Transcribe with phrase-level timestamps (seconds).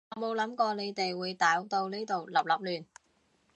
[0.15, 2.41] 我冇諗過你哋會搞到呢度笠笠
[2.79, 2.85] 亂